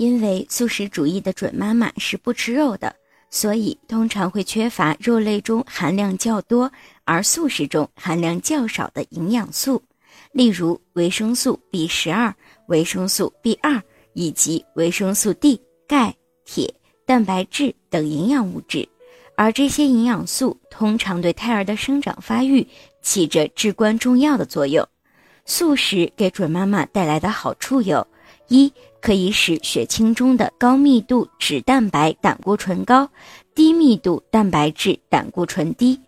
[0.00, 2.96] 因为素食主义的准妈妈是不吃肉的，
[3.28, 6.72] 所以通常会缺乏肉类中含量较多
[7.04, 9.82] 而素食中含量较少的营养素，
[10.32, 12.34] 例如维生素 B 十二、
[12.68, 13.78] 维生素 B 二
[14.14, 16.72] 以及维生素 D、钙、铁、
[17.04, 18.88] 蛋白质等营养物质。
[19.36, 22.66] 而这些营养素通常对胎儿的生长发育
[23.02, 24.82] 起着至关重要的作用。
[25.44, 28.06] 素食给准妈妈带来的好处有：
[28.50, 33.08] 一、可以使血清中的高密度脂蛋白胆固醇高，
[33.54, 35.98] 低密度蛋白质胆固醇低，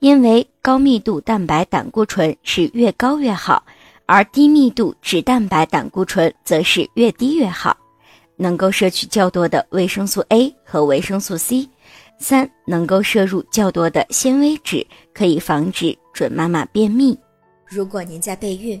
[0.00, 3.64] 因为高密度蛋白胆固醇是越高越好，
[4.04, 7.74] 而低密度脂蛋白胆固醇则是越低越好。
[8.36, 11.68] 能够摄取较多的维生素 A 和维生素 C。
[12.18, 17.18] 三能够摄入较多的纤维质，可以防止准妈妈便秘。
[17.66, 18.80] 如果您在备孕、